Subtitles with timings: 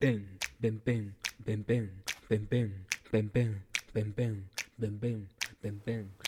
[0.00, 0.24] ベン
[0.60, 1.12] ベンベン
[1.44, 1.80] ベンベンベ
[5.70, 6.27] ンベン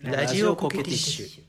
[0.00, 1.42] ラジオコケティッシュ、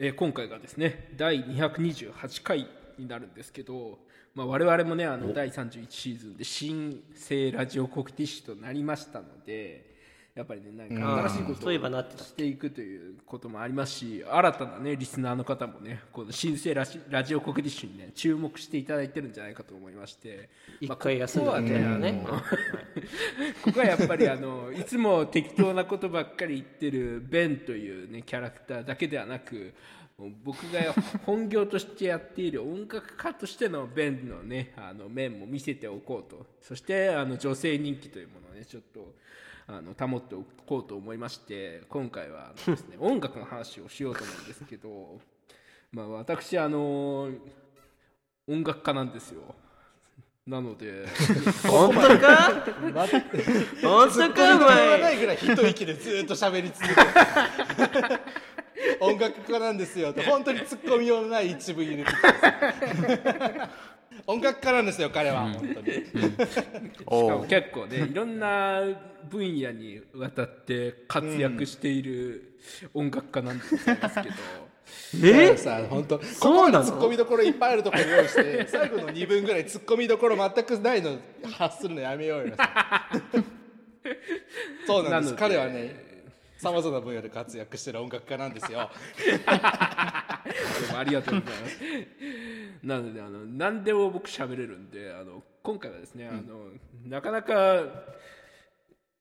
[0.00, 2.68] えー、今回がですね第228回
[2.98, 4.00] になるんですけど、
[4.34, 9.97] まあ、我々もねあの第31シーズンで新生ラジオコケティッシュとなりましたので、
[10.38, 12.22] やっぱりねなんか新しいことそういえばなってた。
[12.22, 20.48] をしていくということもありますし新たなねリスナーの方もねこの新生ラジラジオコケティッシュにね注目していただいてるんじゃないかと思いまして。
[20.80, 22.22] 一回休んだみたいなね。
[22.24, 22.62] まあここは
[23.66, 29.74] ここはやっぱりあのいつも適当なことばっかり言ってるベンという、ね、キャラクターだけではなく
[30.44, 30.94] 僕が
[31.26, 36.46] 本業としてやっている音楽家としてのベンのねあの面も見せておこうと。
[36.60, 39.14] そしてあの女性人気というものをねちょっと
[39.70, 45.20] あの保っておこうと思いまして今回はあのです、ね、 音楽の話をしようと思うんですけど、
[45.92, 47.28] まあ、私あの
[48.48, 49.54] 音楽家なんですよ。
[50.46, 51.04] なので
[51.68, 52.64] 本当か？
[53.82, 54.56] 本当か？
[54.56, 55.16] おがな前。
[55.16, 58.20] いぐらい一息でずっと喋り続けて
[59.00, 63.68] 音楽家なんですよって本当にツッコみようのない一部入れてきた
[64.28, 65.92] 音楽家なんですよ彼は、本当に。
[65.94, 66.02] し
[67.02, 68.82] かも結構ねいろんな
[69.30, 72.58] 分野にわたって活躍している
[72.92, 74.00] 音楽家なんですけど、
[75.26, 75.56] え？
[75.56, 76.84] さ本当こそうなの？
[76.84, 81.16] ツッコミどころいっぱいあるところ用意して最後の2分ぐらいツッコミどころ全くないの
[81.56, 82.54] 発するのやめようよ。
[84.86, 85.34] そうなんです。
[85.36, 86.07] 彼はね
[86.58, 88.90] さまざまな分野で活躍してる音楽家なんですよ。
[89.24, 89.32] で
[90.92, 91.78] もありがとうございます。
[92.82, 96.70] なのであの何でも僕喋れるんであの今回はですね、あの
[97.06, 97.84] なかなか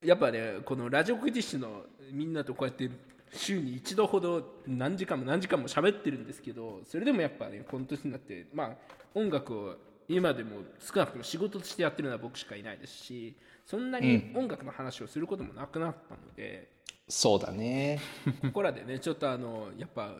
[0.02, 2.90] やっぱねこのラジオクディッシュのみんなとこうやって
[3.31, 8.75] 週に一度ほど何時間も何時間も喋ってるんですけどそれでもやっぱねこの年になってまあ
[9.14, 9.75] 音楽を
[10.08, 16.69] 今でも少なくとも仕事としてやってるのは僕しかいないですしそんなに音楽の話をすることもなくなったので、
[17.07, 18.00] そうだね。
[18.41, 20.16] ここらでねちょっとあのやっぱ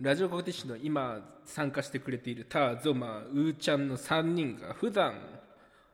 [0.00, 5.14] ラジオコケティッシュの今参加してくれているターゾマウーちゃんの3人が普段、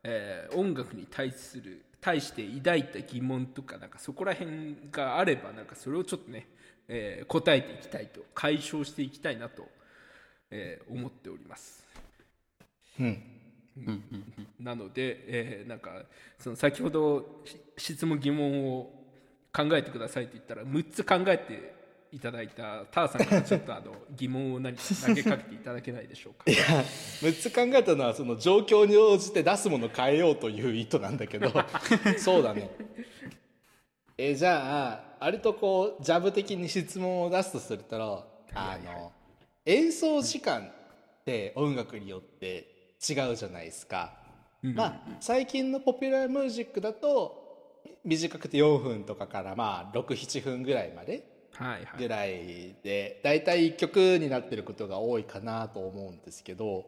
[0.05, 6.47] えー音楽に対する対して抱いた疑問とかなんかそこら辺があればなんかそれをちょっとね、
[6.89, 9.67] えー答えていきたいと解消していきたいなと、
[10.51, 11.85] えー思っております。
[13.01, 13.23] うん。
[14.61, 16.03] なので、えーなんか
[16.39, 17.57] その先ほどし
[17.95, 19.02] 質問疑問を
[19.53, 21.83] 考えてくださいって言ったら6つ考えて
[22.13, 26.45] いただいたターさんからちょっとあの疑問を何投げかけていただけないでしょうか。
[26.47, 31.51] 6つ考えたのはその状況に応じて出すものを変えようという意図なんだけど
[32.19, 32.71] そうだね。
[34.19, 37.97] えじゃあ割とこうジャブ的に質問を出すとすると
[38.55, 39.13] あの
[39.65, 44.13] 演奏時間って音楽によって違うじゃないですか。
[44.61, 47.42] まあ最近のポピュラーミュージックだと
[48.05, 51.87] 短くて4分とかからまあ67分ぐらいまではいはい。
[51.99, 56.87] ぐらいで大体1曲になってることが多いかなと思うんですけど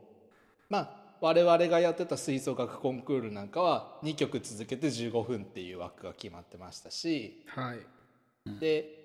[0.69, 7.79] まあ我々がやってた吹奏楽コンクールなんかは2曲続けて15分っていう枠が決まってましたしはい。
[8.61, 9.05] で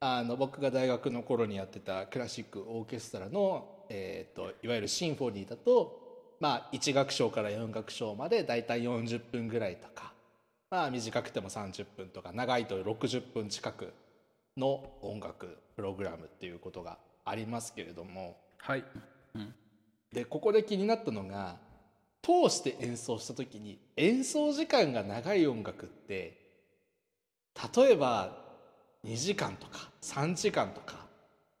[0.00, 10.12] あの僕が大学の頃にやってたクラシックオーケストラの、えー、といわゆるシンフォニーだと、まあ、1楽章から4楽章まで大体40分ぐらいとか、
[10.76, 13.94] まあ、短くても30分とか長いと60分近く
[14.58, 18.36] の音楽プログラムっていうことがありますけれども。
[18.58, 18.84] はい。
[20.12, 21.56] でここで気になったのが
[22.22, 26.36] 通して演奏した時に演奏時間が長い音楽って
[27.74, 28.36] 例えば
[29.06, 31.06] 2時間とか3時間とか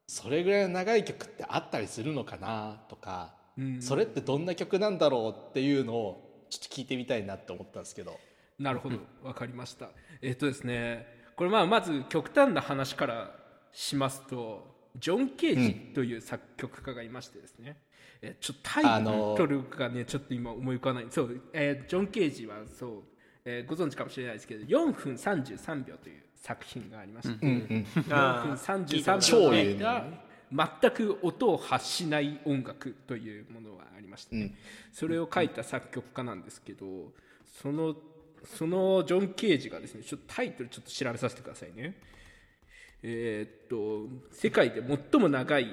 [0.06, 2.82] それぐらいの長い曲ってあったりするのかな？
[2.90, 3.80] とか、うん。
[3.80, 5.50] それってどんな曲なんだろう？
[5.50, 8.20] っていうのをちょっと聞いてみたいなって思ったんですけど
[8.58, 8.98] なるほど。
[9.22, 9.90] わかりました。
[10.22, 11.06] えっとですね
[11.36, 13.34] これまあまず極端な話から
[13.72, 17.76] しますとジョン・ケージという作曲家がいましてですね、
[18.22, 21.06] えちょっとタイトルがねちょっと今思い浮かばない。
[21.10, 23.02] そう、えージョン・ケージはそう
[23.44, 34.54] えーご存知かもしれないですけど4分33秒という作品がありまして、うんうん4分あー33超秒の有名間全く音を発しない音楽というものがありまして、ね。
[34.92, 37.12] それを書いた作曲家なんですけど
[37.60, 37.94] その
[38.44, 42.00] そのジョン・ケージがですねちょっとタイトルちょっと調べさせてくださいね。
[43.02, 45.68] えーっと世界で最も長い、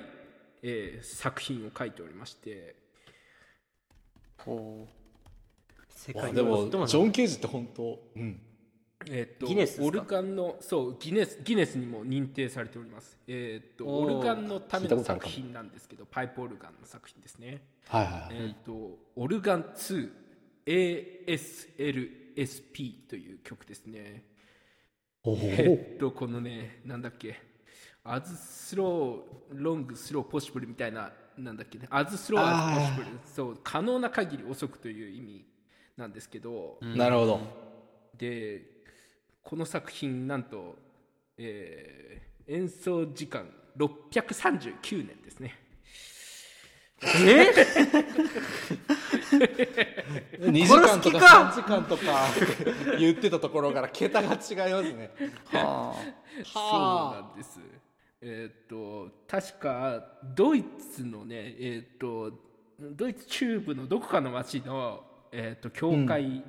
[0.61, 2.75] えー作品を書いておりまして。
[4.37, 4.93] ほう。
[5.89, 8.41] 世わ界でも最もジョン・ケージって本当うん。
[9.07, 13.17] えーっとギネスオルガンのそうギネスギネスにも認定されております。
[13.27, 17.61] えーっとオルガンのための作品なんですけどパイプオルガンの作品ですね。
[17.87, 18.27] はいはいはい。
[18.31, 19.71] えーっとオルガン
[22.35, 24.23] 2ASLSP という曲ですね。
[25.23, 27.39] おえっとこのねなんだっけ。
[28.03, 28.33] as
[28.75, 31.87] slow long slow possible みたいななんだっけね。
[31.89, 35.45] as slow as あ possible そう可能な限り遅くという意味
[35.97, 37.39] なんですけど、なるほど。
[38.17, 38.61] で
[39.41, 40.77] この作品なんと、
[41.37, 45.57] えー演奏時間639年ですね
[50.39, 51.25] 2時間とか殺す気か。
[51.27, 52.27] 3時間とか
[52.99, 55.11] 言ってたところから桁が違いますね。
[55.51, 55.95] は
[56.43, 57.59] そうなんです。
[58.21, 62.39] えーっと確かドイツのねえーっと
[62.79, 66.43] ドイツ中部のどこかの町のえーっと教会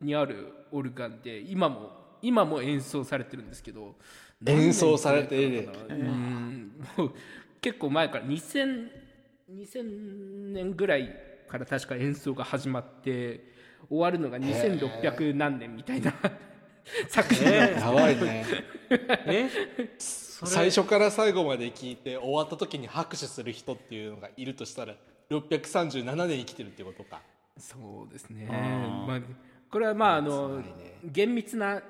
[0.00, 1.90] にあるオルガンで、今も
[2.22, 3.96] 今も演奏されてるんですけど
[4.46, 5.68] 演奏されている。
[5.88, 6.72] うん。
[6.96, 7.12] もう
[7.60, 8.88] 結構前から2000
[9.50, 11.14] 2000年ぐらい
[11.48, 13.52] から確か演奏が始まって
[13.88, 16.12] 終わるのが2600何年みたいな
[17.08, 17.44] 作品。
[17.50, 18.46] なんですやばいね。
[19.26, 19.50] え？
[19.98, 24.94] 最初から最後まで聞いて終わった時に拍手する人っていうのがいるとしたら
[25.30, 27.20] 637年生きてるってことか。
[27.58, 28.46] そうですね、
[29.08, 29.20] まあ、
[29.68, 30.62] これはまああの、
[31.04, 31.82] 厳密な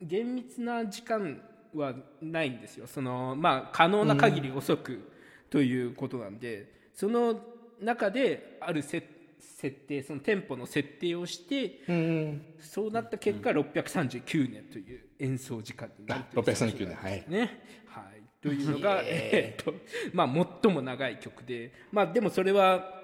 [0.00, 1.40] 厳密な時間
[1.74, 2.86] はないんですよ。
[2.86, 5.08] そのまあ可能な限り遅く
[5.50, 7.40] ということなんで、その
[7.80, 9.06] 中である設
[9.40, 17.24] 設定そのテンポの設定をして、うんそうなった結果639年という演奏時間になるという639年はい。
[17.28, 19.56] ね、はい、というのが、え。
[19.58, 19.74] ーっと
[20.12, 22.98] まあ、最も長い曲で、まあ、でもそれは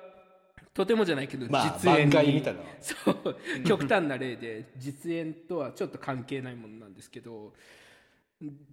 [0.74, 2.60] とてもじゃないけど、まあ実演に番外みたいな。
[2.80, 7.52] そう極端な例で実演とはちょっと関係ないものなんですけど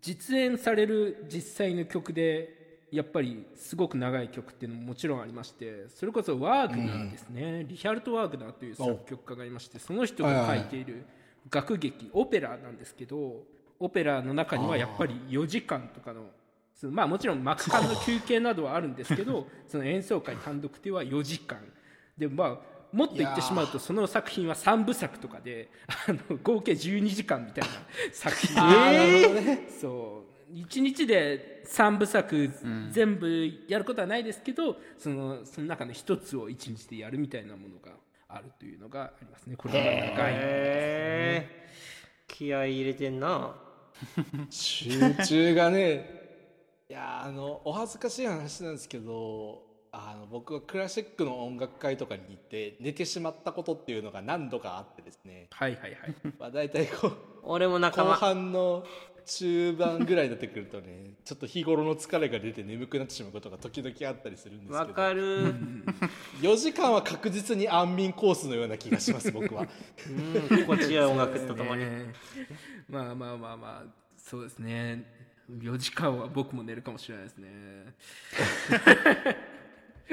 [0.02, 2.61] 実演される実際の曲で
[2.92, 11.06] やっぱりすごく長い曲っていうのももちろんありましてそれこそワーグナーですね、リヒャルト・ワーグナーという作曲家がいましてその人が書いている
[11.50, 13.44] 楽劇オペラなんですけど
[13.80, 16.26] オペラの中にはやっぱり4時間とかの
[16.76, 21.60] そのまあもちろん幕間の休憩などはあるんですけど その演奏会単独では4時間。
[22.18, 27.70] でまあもっと言ってしまうとその作品は3部作とかであの合計12時間みたいな
[28.12, 28.56] 作品。
[29.80, 32.50] そう1日で3部作
[32.92, 37.92] 全部やることはないですけど、そのその中の一つを1日でやるみたいなものが
[38.28, 39.56] あるというのがありますね。
[39.56, 40.34] これは長い。
[40.34, 41.68] へえ
[42.28, 43.56] 気合い入れてんな。
[44.50, 46.22] 集中がね。
[46.90, 56.16] いやあのお恥ずかしい話なんですけどあの僕はクラシックの音楽会とかに行って寝てしまったことっていうのが何度かあってですね、はいはいはい。
[56.40, 58.86] まあ、大体こう俺も仲後間半の
[59.26, 64.94] 中盤ぐらいになってくるとねちょっと日頃の疲れが出て眠くなってしまうことが時々あったりするんですわけど。
[64.94, 65.54] かる。
[66.42, 69.68] 4時間は確実に安眠コースのような気がします僕は。
[70.08, 71.84] うん心地よい音楽とともに。
[71.84, 72.14] ね
[72.88, 75.04] まあまあまあまあそうですね。
[75.60, 77.50] 4時間は僕も寝るかもしれないですね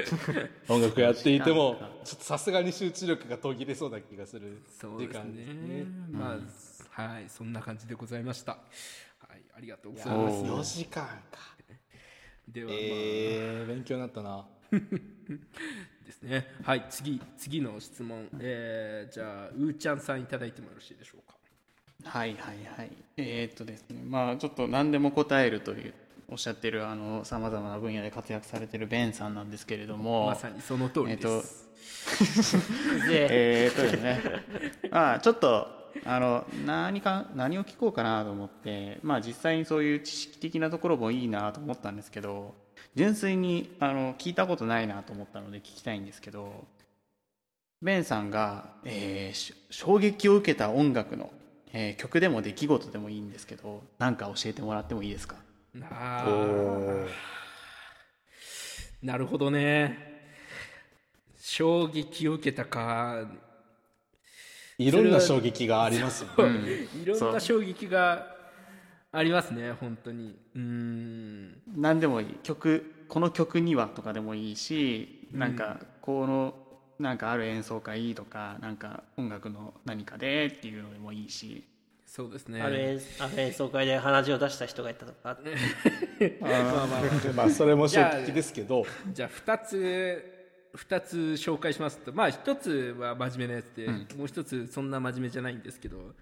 [0.67, 5.83] 音楽やっていてもちょっとさすがに集中力が途切れそうな気がする時間ですね。
[5.83, 6.39] ねま
[6.95, 8.53] あはいそんな感じでございました。
[8.53, 10.77] はいありがとうございます。
[10.77, 11.59] 4時間か。
[12.47, 14.47] ではまあ、えー、勉強になったな。
[14.71, 16.47] ですね。
[16.63, 18.27] はい次次の質問。
[18.39, 21.37] えー、じゃあうーちゃんさんいただいてもよろしいでしょうか。
[22.03, 22.91] はいはいはい。
[23.17, 24.01] えーっとですね。
[24.03, 25.93] まあちょっと何でも答えるという
[26.31, 31.67] おっしゃってるあのさまざまな分野で活躍されてるベンさんなんですけれどもまさにその通りです、
[33.09, 34.21] でえーっとですね
[34.91, 35.67] まあちょっと
[36.05, 42.53] あの何か何を聞こうかなと思ってまあ実際にそういう知識的なところもいいなと思ったんですけど
[42.95, 46.65] 純粋にあの聞いたことないなと思ったので聞きたいんですけど
[47.81, 51.31] ベンさんが、えーし衝撃を受けた音楽の、
[51.73, 55.35] えー曲でも出来事でもいいんですけど何か教えてもらってもいいですか？
[55.81, 57.07] あー。
[59.01, 60.09] なるほどね。
[61.39, 63.27] 衝撃を受けたか。
[64.77, 66.87] いろんな衝撃がありますよね。
[67.01, 68.35] いろんな衝撃が
[69.11, 70.37] ありますね本当に。
[70.55, 71.61] うーん。
[71.75, 72.27] 何でもいい。
[72.43, 76.53] 曲この曲にはとかでもいいしなんかこの
[76.99, 81.63] なんかある演奏会とかなんか音楽の何かでっていうのでもいいし
[82.09, 82.59] そうですね。
[82.59, 85.37] ある演ある演奏会で鼻血を出した人がいたとか
[86.41, 87.33] まあまあ。
[87.35, 88.83] まあそれも衝撃ですけど。
[89.13, 90.23] じゃあ2つ
[90.73, 92.11] 2つ紹介しますと。
[92.11, 96.15] まあ1つは真面目なやつで、もう1つそんな真面目じゃないんですけど。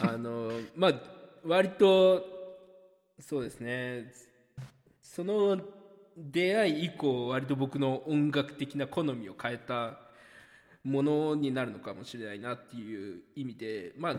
[0.00, 1.02] あのまあ
[1.44, 2.24] 割と
[3.18, 4.12] そうですね。
[5.02, 5.60] その
[6.16, 9.98] 出会い以降割と僕の音楽的な好みを変えた
[10.84, 14.16] ものになるのかもしれないなっていう意味でまあ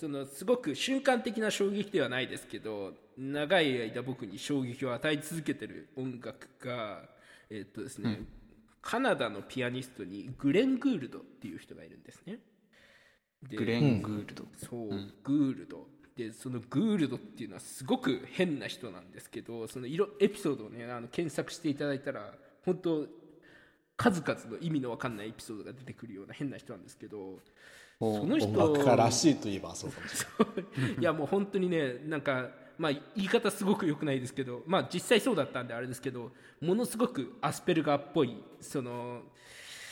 [0.00, 7.02] そのすごく瞬間的な衝撃ではないですけど長い間僕に衝撃を与え続けてる音楽が
[7.50, 8.20] えっとですね、
[8.82, 12.40] カナダのピアニストにグレン・グールドっていう人がいるんですね。
[13.48, 14.88] でグレン・グールド、そう、
[15.24, 15.86] グールド。
[16.16, 23.06] でそのグールドっていうのはすごく変な人なんですけどその色エピソードをねあの検索していただいたら本当
[23.98, 27.40] 数々の意味のわかんないエピソードが出てくるような変な人なんですけど
[27.98, 30.08] その人音楽家らしいといえばそうかも。
[30.08, 30.24] し
[30.76, 39.22] れないいやもう本当にねなんかまあ言い方すごく良くないですけどまあ実際そうだったんであれですけどものすごくアスペルガーっぽいその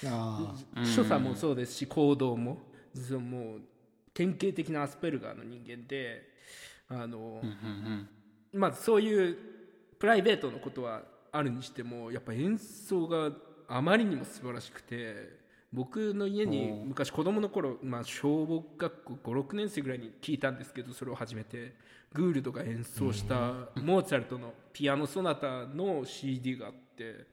[0.05, 2.59] あ所作もそうですし行動も
[2.95, 3.61] そのもう
[4.15, 6.31] 典型的なアスペルガーの人間で
[6.89, 7.43] あの、
[8.53, 9.37] まあそういう
[9.99, 13.31] プライベートのことはあるにしてもやっぱ演奏が
[13.69, 21.75] あまりにも素晴らしくて僕の家に昔子供の頃、まあ、小学校56年生ぐらいに聞いたんですけどそれを初めて
[22.13, 27.27] グールドが演奏したモーツァルトのピアノ・ソナタの CD があって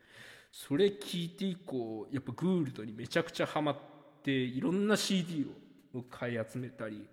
[0.51, 3.77] それ聞いて以降やっぱグールドにめちゃくちゃハマっ
[4.23, 5.47] ていろんな CD
[5.95, 7.07] を買い集めたり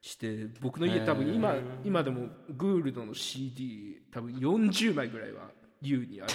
[0.00, 5.50] して僕の家多分今今でもグールドの CD 多分40枚ぐらいは
[5.82, 6.26] 優にあ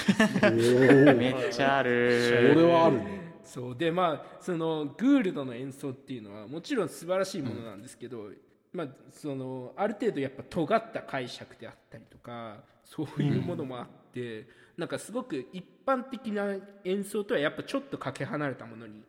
[0.49, 3.25] る めっちゃあそるれはあるね。
[3.43, 3.75] そう。
[3.77, 8.31] でまあそのグールドの演奏っていうのはもちろん素晴らしいものなんですけど、
[8.73, 14.47] まあそのある程度やっぱ尖った解釈であったりとかそういうものもあって、
[14.77, 19.03] なんかすごく一般的な演奏とはやっぱちょっとかけ離れたものに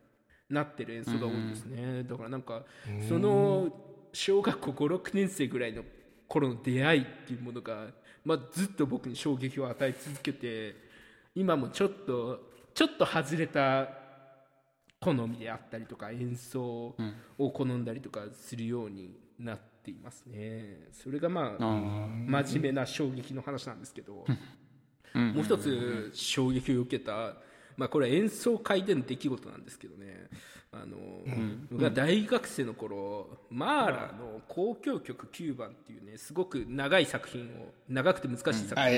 [0.49, 2.65] なってる演奏が多いんですね、だからなんか
[3.09, 3.69] その
[4.13, 5.83] 小学校56年生ぐらいの
[6.29, 7.89] 頃の出会いっていうものが、
[8.27, 10.75] まあ、ずっと僕に衝撃を与え続けて
[11.35, 12.41] 今もちょっと
[12.75, 13.89] ちょっと外れた
[15.01, 16.97] 好みであったりとか演奏
[17.39, 20.89] を好んだりとかするようになっていますね。
[20.93, 24.25] それがまあ真面目な衝撃の話なんですけど、
[25.15, 27.35] もう一つ衝撃を受けた、
[27.77, 30.29] まあ、これは演奏会での出来事なんですけどね
[30.83, 30.97] あの、
[31.71, 38.91] 僕が大学生の頃マーラの交響曲9番っていうねすごく長い作品を長くて難しい作品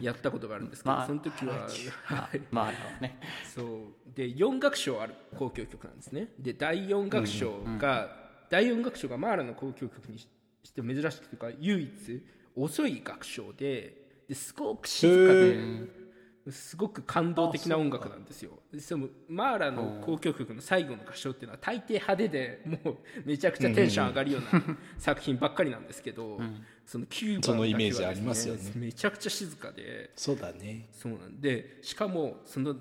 [0.00, 1.68] をやったことがあるんですけど、まあその時は、
[2.04, 2.40] はい。
[2.50, 3.18] まああれはね。
[3.54, 3.66] そう。
[4.14, 6.28] で4楽章ある交響曲なんですね。
[6.38, 8.08] で第4楽章が、
[8.50, 10.28] 第4楽章がマーラの交響曲にし
[10.64, 12.22] して珍しくというか唯一
[12.54, 13.94] 遅い楽章で
[14.28, 16.07] ですごく静かで
[16.50, 18.52] すごく感動的な音楽なんですよ。
[18.72, 18.80] で
[19.28, 24.62] マーラの交響曲の最後の楽章っていうのは大抵派手でもうめちゃくちゃテンション上がるような
[24.98, 26.40] 作品ばっかりなんですけど、
[26.86, 28.72] その9番そのイメージありますよね。
[28.74, 30.88] めちゃくちゃ静かでそうだね。
[30.92, 32.76] そうなんでしかもその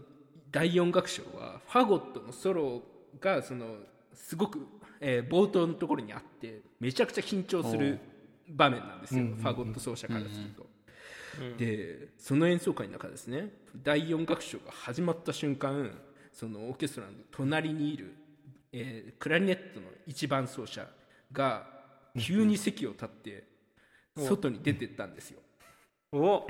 [0.52, 2.82] 第4楽章はファゴットのソロ
[3.20, 3.78] がその
[4.14, 4.66] すごく、
[5.00, 8.00] えー冒頭のところにあってめちゃくちゃ緊張する
[8.50, 10.67] 場面なんですよ、ファゴット奏者からすると。
[11.58, 13.50] でその演奏会の中ですね
[13.84, 15.92] 第4楽章が始まった瞬間
[16.32, 18.14] そのオーケストラの隣にいる、
[18.72, 20.88] えークラリネットの一番奏者
[21.32, 21.68] が
[22.20, 23.44] 急に席を立って
[24.16, 25.40] 外に出てったんですよ。
[26.12, 26.20] お。
[26.20, 26.48] お。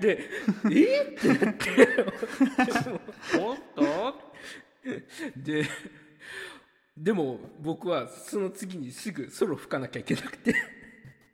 [0.00, 0.28] で
[0.72, 1.02] 「え？
[1.02, 1.70] っ?」ってなって。
[3.38, 3.82] おっと。
[5.36, 5.64] で
[6.96, 10.54] でも僕はその次にすぐソロ吹かなきゃいけなくて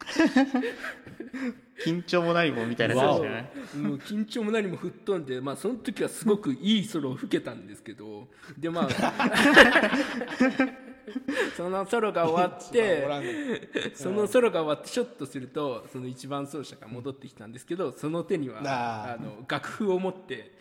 [1.85, 3.77] 緊張も何もみたいな感じじゃない？
[3.79, 8.29] もう緊張も何も吹っ飛んで、まあ、その時はすごくいいソロを吹けたんですけど
[8.59, 8.89] でまあ
[11.57, 13.07] そのソロが終わって
[13.95, 19.17] そのソロが終わってちょっとするとその一番奏者が戻ってきたんですけどその手にはあ。
[19.19, 20.53] あの楽譜を持って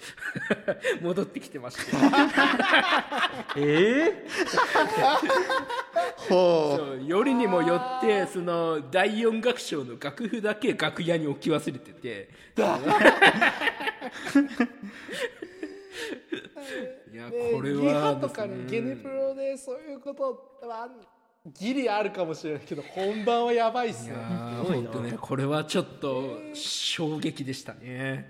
[1.01, 1.91] 戻ってきてまして。
[3.57, 4.25] え
[6.29, 12.29] ほそうよりにもよってその第4楽章の楽譜だけ楽屋に置き忘れてて
[17.12, 20.88] いやでこれゲハはとかねゲネプロでそういうことは
[21.46, 24.12] ギリあるかもしれないけど本番はやばいっすね。
[24.12, 28.29] いやー本当ねこれはちょっと衝撃でしたね。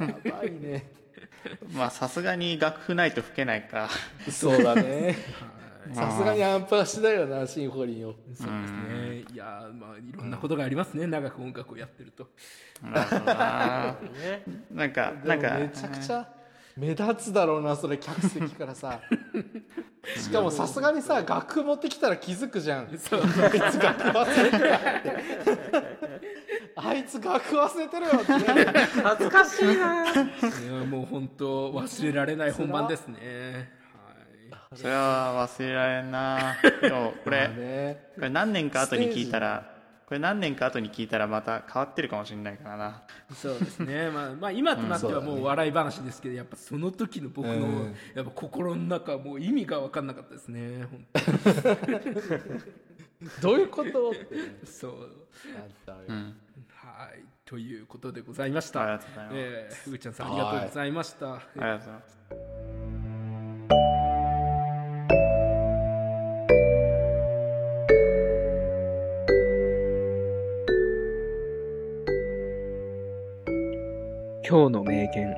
[0.00, 0.90] やばいね。
[1.72, 3.88] まあさすがに楽譜ないと吹けないか。
[4.30, 5.16] そうだね。
[5.92, 8.12] さすがにアンパーしだよなシンフォニーを。
[8.12, 9.24] そうですね。
[9.32, 12.28] いやーまあいろんなことがありますね長く音楽をやってると。
[12.82, 13.96] なるほどな。
[14.12, 14.42] ね。
[14.70, 16.35] なんかでなんかもめちゃくちゃ
[16.76, 19.00] 目立つだろうなそれ客席からさ。
[20.16, 22.88] しかもさすがにさ楽譜持ってきたら気づくじゃん。
[22.88, 24.74] あいつ楽譜忘れてる。
[26.76, 28.66] あいつ楽譜忘れてるよってね。
[29.02, 30.04] 恥ずかしいな。
[30.12, 33.70] いやもう本当忘れられない本番ですね。
[34.70, 34.78] はい。
[34.78, 36.56] それは忘れられんな。
[36.82, 37.98] でもこれ。
[38.14, 39.75] これ何年か後に聞いたら
[40.06, 43.02] これ何年か後に聞いたらまた変わってるかもしれないからな。
[43.34, 47.96] そうですね、まあ、まあ今となってはもう笑い話ですけど、やっぱその時の僕の、うん。
[48.14, 50.84] やっぱ心の中はもう意味が分かんなかったですね。
[50.84, 52.20] 本当に。
[53.42, 54.60] どういうことってね。
[54.64, 54.92] そう。
[56.12, 56.36] ん
[56.68, 57.24] はい。
[57.44, 58.82] ということでございました。
[58.82, 59.36] ありがとうございます。
[59.38, 62.02] えー、ふぐちゃんさんありがとうございました、ありがとうございま
[62.52, 62.55] す
[74.48, 75.36] 今日の名言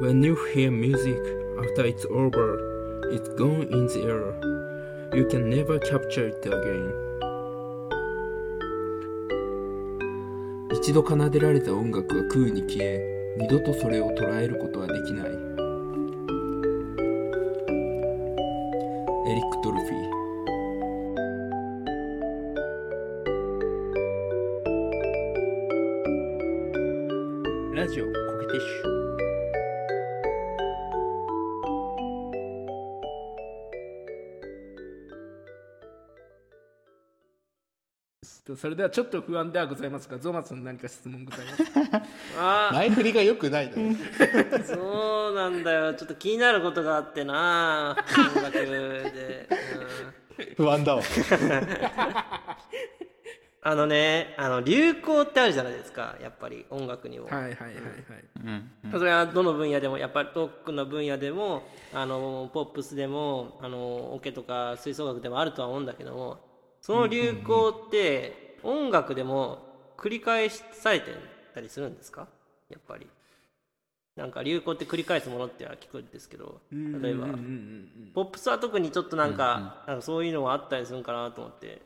[0.00, 1.18] When you hear music
[1.58, 4.32] after it's over, it's gone in the air.
[5.14, 6.90] You can never capture it again.
[10.72, 15.55] 一度奏でられた音楽は空に消え、二度とそれを捉えることはできない。
[27.76, 28.96] ラジオコケティッシュ。
[38.56, 42.02] それではちょっと不安ではございますがゾマさん何か質問ございますか？
[42.40, 43.92] あ前振りが良くないのよ。
[43.92, 45.92] ー そうなんだよ。
[45.92, 47.94] ちょっと気になることがあってな
[48.34, 49.48] 音楽で、
[50.38, 50.54] うん。
[50.56, 51.02] 不安だわ
[53.68, 57.74] あのねあの流行ってあるじゃないですかやっぱり音楽にも、はいはいはいはい。
[58.84, 58.92] うん。
[58.92, 66.38] それはどの分野でもやっぱりロックの分野でもあのポップスでもあのオケとか吹奏楽でもあるとは思うんだけども
[66.80, 69.58] その流行って音楽でも
[69.98, 71.06] 繰り返されて
[71.52, 72.28] たりするんですか？
[72.70, 73.08] やっぱり。
[74.14, 77.26] なんか流行って繰り返すものっては聞くんですけど例えば。
[78.14, 81.82] ポップスは特にちょっとなんか,、なんかそういうのがあったりするんかなと思って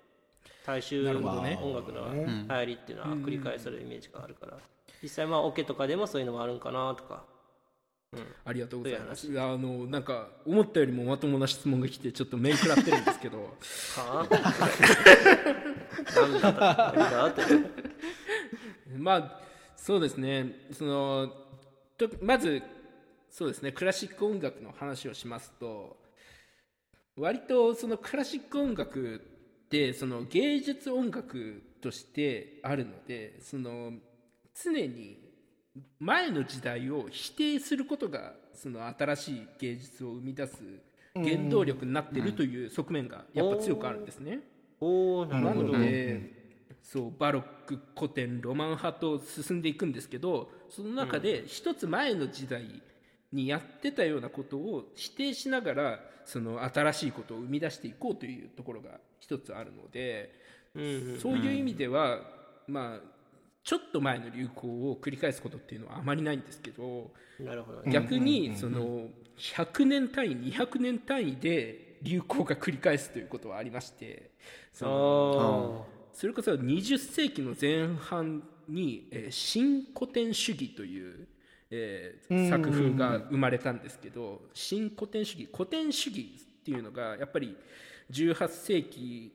[0.70, 1.58] 大衆なるほどね。
[1.60, 4.56] 音楽の流行りっていうのは繰り返されるイメージがあるから。
[5.02, 7.24] 実際まあオケとかでもそういうのもあるんかなとか。
[8.44, 9.28] ありがとうございます。
[9.40, 13.38] あのなんか思ったよりもまともな質問が来てちょっと面食らってるんですけど。
[13.96, 14.26] は
[17.26, 17.34] あ？
[18.98, 19.40] まあ
[19.76, 20.68] そうですね。
[20.72, 21.32] その
[21.96, 22.62] とまず
[23.28, 23.72] そうですね。
[23.72, 25.96] クラシック音楽の話をしますと
[27.16, 29.39] 割とそのクラシック音楽
[29.70, 33.92] ってその芸術音楽としてあるのでその
[34.60, 35.16] 常に
[36.00, 40.56] 前の時代を否定することがその新しい芸術を生み出す
[41.14, 44.40] 原動力になっているという側面がやっぱ強くあるんですね。
[44.80, 52.82] なるなので、そうバロック古典ロマン派と進んでいくんですけどその中で一つ前の時代
[53.32, 60.34] にやってたようなことを否定しながらその新しいことを生み出していこうというところが一つあるので、
[61.20, 62.20] そういう意味では、
[62.66, 63.20] まあ
[63.62, 67.10] ちょっと前の流行を繰り返すことっていうのはあまりないんですけど
[67.86, 74.30] 逆にその100年単位200年単位で流行が繰り返すということはありまして
[74.72, 81.26] そのあそれこそ20世紀の前半に、えー新古典主義という、
[81.70, 86.20] えー作風が生まれたんですけど新古典主義古典主義
[86.60, 87.56] っていうのがやっぱり
[88.10, 89.32] 18世紀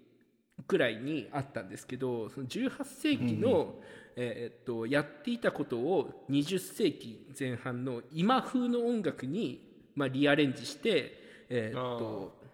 [0.67, 3.75] くらいにあったんですけどその18世紀の、
[4.15, 9.61] えーっとやっていたことを20世紀前半の今風の音楽に、
[9.95, 12.45] まあ、リアレンジして、えーっと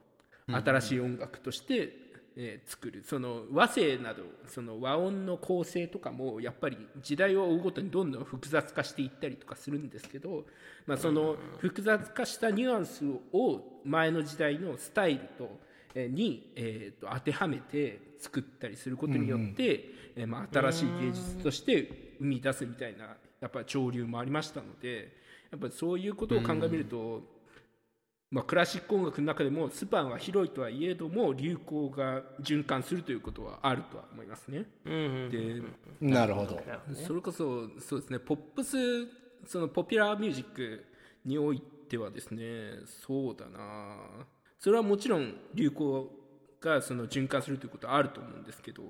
[0.48, 2.01] 新しい音楽として、
[2.36, 3.04] えー作る。
[3.04, 10.46] その和声などその和音の構成とかもやっぱり時代を追うごとにどんどん複雑化していったりとかするんですけど、
[10.86, 15.60] まあ、その複雑化したニュアンスを前の時代のスタイルと、
[15.94, 25.20] えーに、えーと当てはめて作ったりすることによって、えーまあ、新しい芸術として生み出すみたいなやっぱ潮流もありましたので
[25.52, 27.22] やっぱりそういうことを鑑みると、
[28.32, 34.66] まあ、クラシック音楽の中でもスパンは広いとはいえども流行が循環するということはあるとは思いますね。
[34.86, 35.62] うんうんで
[36.00, 36.62] なるほど。
[36.94, 38.78] それこそそうですねポップス
[39.46, 40.86] そのポピュラーミュージック
[41.26, 43.98] においてはですねそうだな。
[44.58, 46.10] それはもちろん流行
[46.62, 48.84] がその循環するということはあると思うんですけど、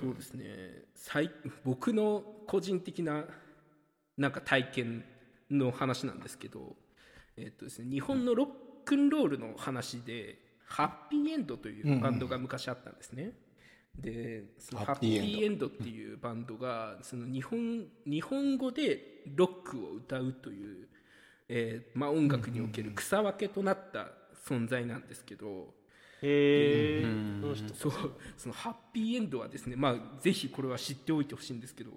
[0.00, 0.84] そうですね。
[0.96, 1.30] 最
[1.64, 3.26] 僕の個人的な
[4.16, 5.04] なんか体験
[5.50, 6.74] の話なんですけど、
[7.40, 8.48] えっとですね、日本のロッ
[8.84, 13.32] クンロールの話で、ハッピーエンドというバンドが昔あったんですね。
[13.98, 20.86] でそのハッピーエンドっていうバンドがその日本日本語でロックを歌うという、
[21.48, 24.08] えーまあ、音楽における草分けとなった
[24.46, 25.74] 存在なんですけど、
[26.22, 27.06] へえ
[27.74, 27.92] そう
[28.36, 31.90] そのハッピーエンドはですね、まあ、ぜひこれは知っておいてほしいんですけど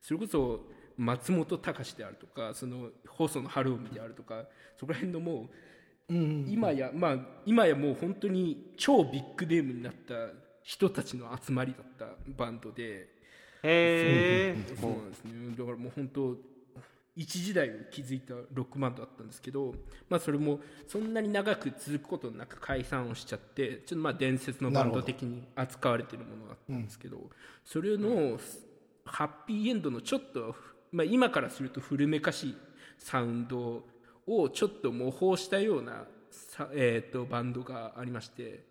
[0.00, 0.66] それこそ
[1.00, 4.44] 松本隆であるとかその細野晴臣であるとか
[4.78, 5.48] そこら辺のも
[6.08, 10.14] う、今やまあ今やもう本当に超ビッグネームになった
[10.62, 13.08] 人たちの集まりだったバンドで
[13.62, 15.56] へえそうなんですね。
[15.56, 16.36] だからもう本当
[17.16, 19.74] 一時代を築いたロックバンドだったんですけど、
[20.08, 27.18] まあ、それもそんなに長く続くことなく解散をしちゃってちょっとまあ伝説のバンド的に扱われているものだったんですけど。
[27.64, 28.38] それの
[29.04, 30.54] ハッピーエンドのちょっと、
[30.92, 32.56] まあ、今からすると古めかしい
[32.98, 33.84] サウンド
[34.26, 38.64] をちょっと模倣したようなさ、えー、とバンドがありまして、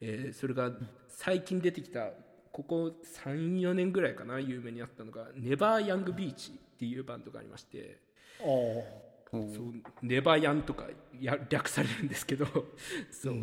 [0.00, 0.70] えーそれが
[1.08, 2.10] 最近出てきた
[2.50, 2.90] ここ
[3.24, 7.98] 34年ぐらいかな有名になったのがネバーヤングビーチっていうバンドがありまして
[8.40, 8.84] お
[9.30, 10.86] そうネバヤンとか
[11.20, 12.46] や略されるんですけど
[13.10, 13.34] そう、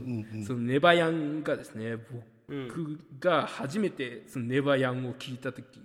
[0.45, 1.97] そのネバヤンがですね
[2.47, 5.81] 僕が初めてそのネバヤンを聞いた時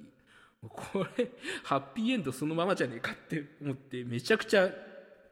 [0.68, 1.30] これ
[1.62, 4.68] ハッピーエンドそのままじゃねえかって思ってめちゃくちゃ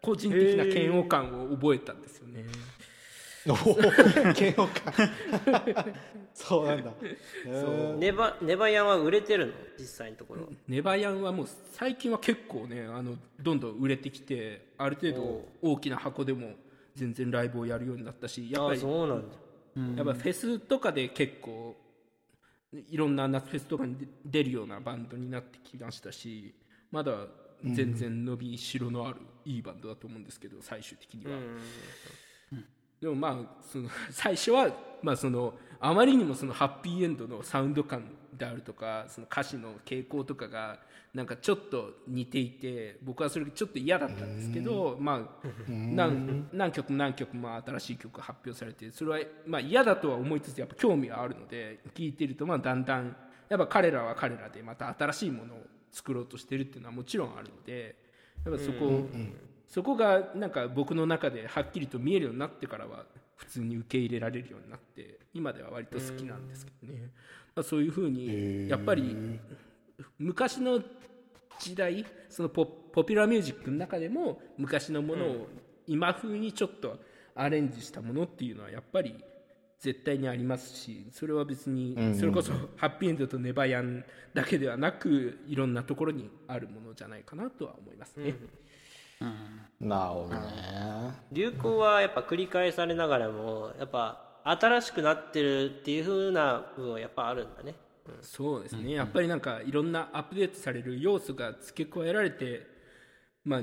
[0.01, 2.45] 個人的な嫌悪感を覚えたんですよね。
[3.47, 5.93] おー嫌悪感。
[6.33, 6.93] そうなんだ。
[7.01, 9.53] へネバネバヤンは売れてるの？
[9.79, 10.49] 実際のところ。
[10.69, 16.53] ネバヤンはもう最近は結構ねあのどんどん売れてきてある程度大きな箱でも
[16.95, 19.35] 全然ライブをやるようになったしやっぱりそうなんだ。
[19.97, 21.77] やっぱフェスとかで結構
[22.89, 26.55] いろんな夏フェスとかに出るようなバンドになってきましたし
[26.91, 27.27] まだ
[27.65, 31.39] 全然伸びしろのあるいいバンドだと思うんですけど最終的には。
[33.01, 34.71] でもまあその最初は
[35.03, 38.03] まあそのあまりにもそのハッピーエンドのサウンド感
[38.37, 40.79] であるとかその歌詞の傾向とかが
[41.13, 53.17] なんかちょっと似ていて僕はそれがちょっと嫌だったんですけどまあ何何曲も何曲も新しい曲が発表されてそれはまあ嫌だとは思いつつやっぱ興味はあるので聴いてるとまあだんだん
[53.49, 55.59] やっぱ彼らは彼らでまた新しいものを
[55.93, 57.97] 作ろうとしてるっていうのはもちろんあるので
[58.45, 59.09] やっぱそこを
[59.69, 63.05] そこがなんか僕の中ではっきりと見えるようになってからは
[63.37, 67.11] 普通に受け入れられるようになって今では割と好きなんですけどね、
[67.57, 69.17] まあ、そういうふうにやっぱり
[70.19, 70.81] 昔の
[71.59, 75.47] 時代そのポポピュラーミュージックの中でも昔のものを
[75.87, 76.99] 今風にちょっと
[77.35, 79.15] アレンジしたものっていうのはやっぱり
[79.81, 88.35] 絶対にありますしそれは別にそれこそハッピーエンドとネバヤンだけではなくいろんなところにあるものじゃないかなとは思いますね。
[89.81, 91.15] なるほどね。
[91.33, 97.75] 流行はやっぱ繰り返されながらもやっぱ新しくなってるっていう風な部分はやっぱあるんだね。
[98.21, 102.67] そうですね、やっぱりなんかいろんなアップデートされる要素が付け加えられて、
[103.45, 103.63] まあ、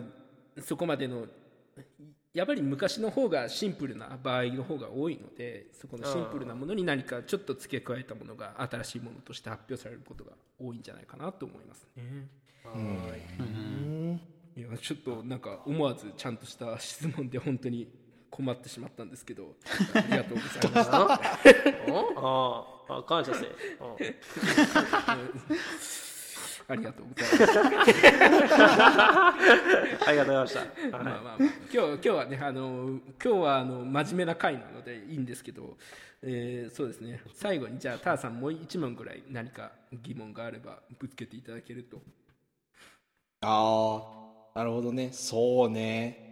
[0.62, 1.28] そこまでの
[2.34, 12.30] やっぱり昔の方がシンプルな場合の方が多いのでそこのシンプルなものに何かちょっと付け加えたものが新しいものとして発表されることが多いんじゃないかなと思いますね。
[14.56, 17.88] いやちょっとなんか思わずちゃんとした質問で本当に
[18.32, 19.54] 困ってしまったんですけど。
[19.94, 20.98] ありがとうございました？
[20.98, 21.20] あ
[22.88, 23.54] ああ感謝せうん。
[26.68, 27.60] ありがとうございます。
[30.08, 30.60] ありがとうございました。
[30.92, 35.78] まあまあまあ、今日今日はねあの今日はあの真面目な回なのでいいんですけど、
[36.22, 37.22] えーそうですね。
[37.34, 42.02] 最後にじゃあターさんもう一問ぐらい何か疑問があればぶつけていただけると。
[43.42, 44.02] あ
[44.56, 45.10] あなるほどね。
[45.12, 46.31] そうね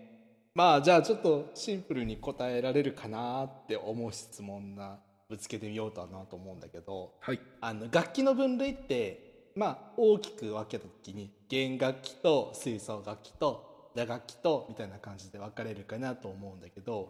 [0.60, 7.40] まあじゃあちょっとシンプルに答えられるかなって思う質問なぶつけてみようかなと思うんだけどはい。
[7.62, 17.08] あの楽器の分類ってまあ大きく分けた時に弦楽器と吹奏楽器と打楽器とみたいな感じで分かれるかなと思うんだけど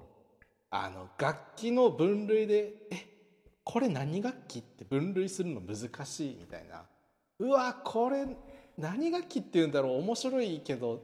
[0.69, 3.07] あの楽器の分類でえ
[3.63, 6.83] これ何楽器って分類するの難しいみたいな。
[7.39, 8.27] うわこれ
[8.77, 11.01] 何楽器って言うんだろう面白いけど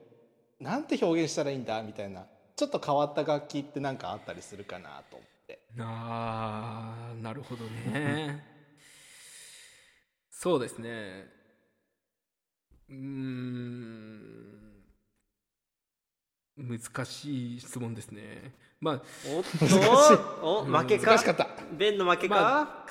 [0.59, 5.59] なんて表現したらいいんだみたいなちょっと変わった楽器って何かあったりするかなと思って。
[5.79, 8.43] あーなるほどね。
[10.31, 11.27] そうですね。
[12.89, 14.65] うーん。
[16.57, 21.11] 難しい質問ですねまあおっとお負けか？
[21.11, 21.47] 難しかった。
[21.77, 22.85] ベンの負けか、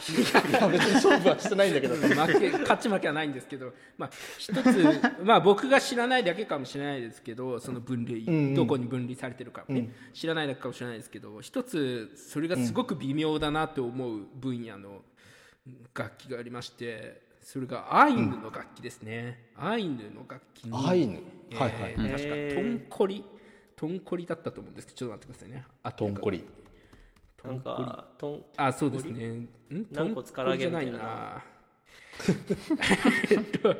[0.48, 1.94] いや別に勝負はしてないんだけど。
[1.96, 2.08] 負
[2.40, 8.54] け勝ち負けはないんですけど、まあ、一つ、 まあ、僕が知らないだけかもしれないですけどその分類、んうん。
[8.54, 15.02] どこに分類されてるかもね、知らないだけかもしれないですけど一つそれがすごく微妙だなと思う分野の
[15.94, 20.88] 楽器がありましてそれがアイヌの楽器ですね、アイヌの楽器に。
[20.88, 21.20] アイヌ？
[21.50, 21.72] えーはい。
[21.72, 23.22] はい確かトンコリ
[23.84, 25.66] トンコリだったと思うんですけどちょっと待ってくださいね。
[25.82, 26.42] あトンコリ。
[27.44, 29.26] なんかトンあそうですね。
[29.28, 29.48] ん？
[29.92, 31.44] 軟骨から揚げみたいな。
[32.24, 33.14] トンコリじゃないな。
[33.30, 33.76] えっとちょっ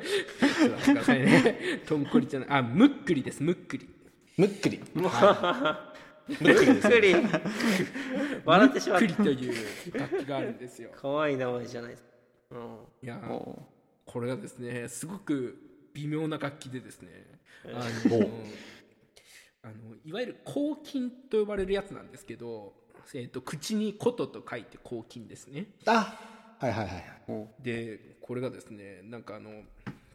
[0.69, 1.81] と待ってくださいね。
[1.89, 2.49] トンコリじゃない。
[2.51, 3.41] あムックリです。
[3.41, 3.89] ムックリ
[4.37, 4.79] むっくり。
[4.95, 5.11] むっ
[6.81, 7.15] くり。
[8.45, 10.91] 笑ってしまっムックリという楽器があるんですよ。
[10.91, 12.09] た可愛い名前じゃないですか、
[12.51, 13.67] うん、いやお
[14.05, 15.57] これがですねすごく
[15.95, 17.09] 微妙な楽器でですね。
[17.73, 18.19] あお。
[18.19, 18.29] の
[19.65, 22.73] あのいわゆる抗菌と呼ばれるやつなんですけど、
[23.15, 25.65] えっと口に「こと」と書いて抗菌ですね。
[25.87, 26.15] あ
[26.59, 27.03] はいはいはいはい。
[27.27, 29.63] おでこれがですねなんかあの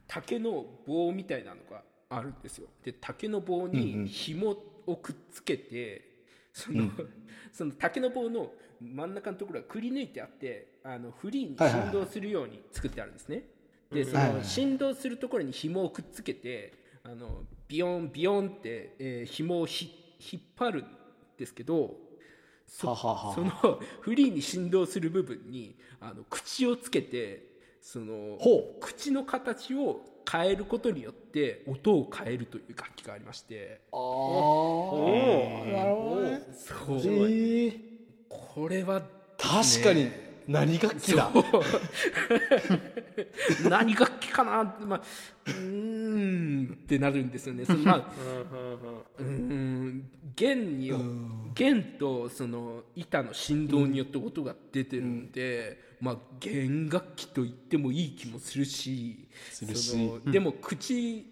[0.06, 2.68] 竹の棒みたいなのがあるんですよ。
[2.84, 4.06] で竹の棒うんうにん。
[4.06, 6.88] 紐をくっつけて、その
[7.52, 13.44] その竹の棒の真ん中のところがくり抜いてあってあのフリーに振動するように作ってあるんですね、
[13.90, 14.44] でそのはいはいはい。
[14.46, 19.96] 振動するところに紐をくっつけてあのビヨンビヨンって、えー紐をひ
[20.32, 20.86] 引っ張るん
[21.38, 21.94] ですけど
[22.66, 27.46] そはははそのフリーに振動する部分にあの口をつけて
[27.80, 28.36] その
[28.80, 33.80] 口の形を変えることによって音を変えるという楽器がありまして。
[33.92, 35.08] ああお
[35.72, 36.42] なるほどね。
[36.52, 37.80] そうえー。
[38.28, 39.02] これは
[39.38, 40.10] 確かに
[40.50, 41.30] 何楽器だ？
[43.70, 44.62] 何楽器かな？
[44.62, 45.02] ってまあ
[45.46, 47.64] うーんってなるんですよね。
[47.64, 48.12] そのまあ
[49.18, 50.10] うん。
[50.34, 50.98] 弦によ
[51.54, 59.90] 弦とその板の振動によって音が出てるんで、まあ弦楽器と言ってもいい気もするしするし。
[59.90, 61.26] そのでも口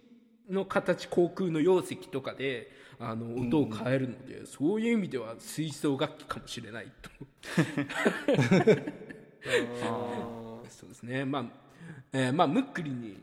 [0.48, 7.10] の形航空の容積とかであの音を変えるので、そういう意味では吹奏楽器かもしれないと。
[10.68, 11.24] そうですね。
[11.24, 11.44] まあ、
[12.12, 13.18] えーまあムックリに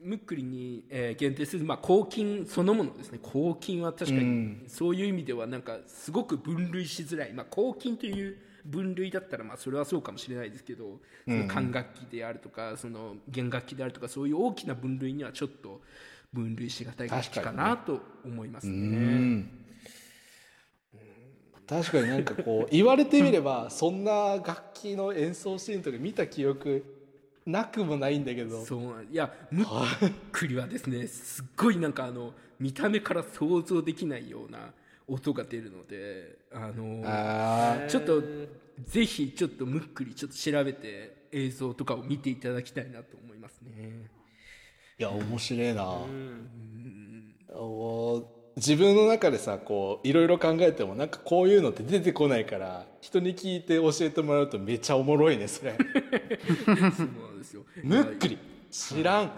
[0.00, 3.18] ムックリに、えー限定する、まあ、抗菌そのものですね。
[3.22, 15.80] 抗菌は確かにそういう意味ではなんかすごく分類しづらい、まあ、抗菌という分類だったらまあそれはそうかもしれないですけどその管楽器であるとかその弦楽器であるとかそういう大きな分類にはちょっと
[16.36, 18.76] 分類しがたい楽器かなと思いますうね。
[18.78, 19.50] ん
[21.66, 26.84] 確かになんかこう言われてみればそんな楽器の演奏シーンとか見た記憶
[27.44, 34.72] なくもないんだけどそういやムックリはですねすっごいなんかあの見た目から想像できないような
[35.08, 38.22] 音が出るのであのあちょっと
[38.84, 44.08] ぜひちょっとムックリちょっと調べて映像とかを見ていただきたいなと思いますね。
[44.98, 45.84] いや面白いな、
[47.54, 48.24] お
[48.56, 55.76] 自分の中でさこういろいろ考えてもなんかこういうのって出てこないから人に聞いて教えてもらうとめっちゃおもろいねそれ。
[55.76, 57.62] そうなんですよ。
[57.82, 58.38] むっくり。
[58.70, 59.30] 知らん。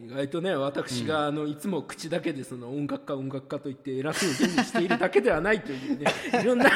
[0.00, 6.06] 意外とね私があのいつも口だけでその音楽家音楽家と言って偉そうにしているだけではないというね
[6.40, 6.70] いろんな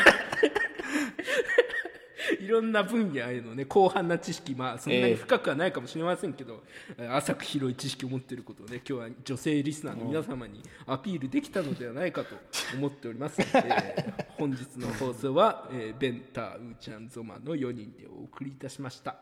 [2.40, 6.62] いろんな分野へのね広範な知識まあそんなに深くはないかもしれませんけど、
[7.10, 12.36] 浅く広い知識を持っていることをね今日は女性リスナーの皆様にアピールできたのではないかと
[12.76, 19.16] 思っておりますので 本日の放送は、えーベンターうーちゃんゾマの4人でお送りいたしました。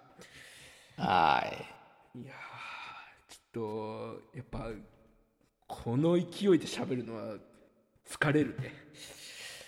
[0.97, 1.45] は
[2.15, 2.21] い。
[2.21, 4.71] いやーちょっとやっぱ
[5.67, 6.25] この勢い
[6.59, 7.37] で喋るのは
[8.09, 8.73] 疲れるね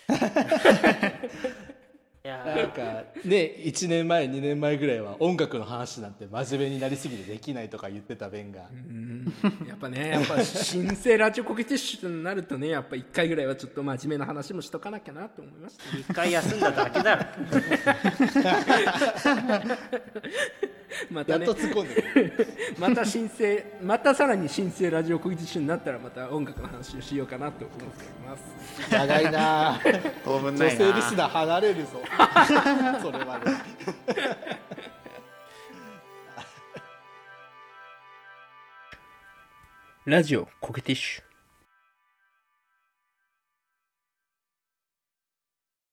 [2.36, 2.82] なんか
[3.24, 8.60] ね1年前2年前ぐらいは音楽の話なんて真面目になりすぎてできないとか言ってた弁が。
[9.66, 17.24] やっぱねやっぱ新生ラジオコケティッシュになるとねやっぱ1回ぐらいはちょっと真面目な話もしとかなきゃなと思いました、1回休んだだけだろ。
[21.10, 22.46] また、ね、やっと突っ込んでる。
[22.78, 27.84] また新生またさらに新生ラジオコギティッシュになったらまた音楽の話をしようかなと思って
[28.26, 28.90] ます。
[28.90, 29.80] 長いな。
[30.24, 30.84] 当分ないな。
[30.84, 32.02] 女性リスナー離れるぞ。
[33.00, 34.58] それはね。
[40.04, 41.27] ラジオコケティッシュ。